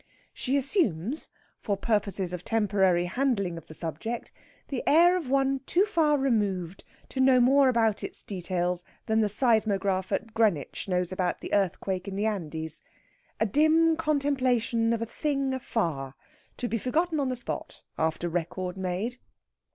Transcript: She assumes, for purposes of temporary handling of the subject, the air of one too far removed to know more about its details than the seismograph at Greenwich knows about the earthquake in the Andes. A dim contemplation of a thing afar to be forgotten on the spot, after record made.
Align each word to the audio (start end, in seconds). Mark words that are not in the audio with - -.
She 0.33 0.57
assumes, 0.57 1.29
for 1.59 1.77
purposes 1.77 2.33
of 2.33 2.43
temporary 2.43 3.05
handling 3.05 3.55
of 3.55 3.67
the 3.67 3.75
subject, 3.75 4.31
the 4.69 4.81
air 4.87 5.15
of 5.15 5.29
one 5.29 5.59
too 5.67 5.85
far 5.85 6.17
removed 6.17 6.83
to 7.09 7.19
know 7.19 7.39
more 7.39 7.69
about 7.69 8.03
its 8.03 8.23
details 8.23 8.83
than 9.05 9.19
the 9.19 9.29
seismograph 9.29 10.11
at 10.11 10.33
Greenwich 10.33 10.87
knows 10.87 11.11
about 11.11 11.37
the 11.41 11.53
earthquake 11.53 12.07
in 12.07 12.15
the 12.15 12.25
Andes. 12.25 12.81
A 13.39 13.45
dim 13.45 13.95
contemplation 13.95 14.91
of 14.91 15.03
a 15.03 15.05
thing 15.05 15.53
afar 15.53 16.15
to 16.57 16.67
be 16.67 16.79
forgotten 16.79 17.19
on 17.19 17.29
the 17.29 17.35
spot, 17.35 17.83
after 17.99 18.27
record 18.27 18.77
made. 18.77 19.19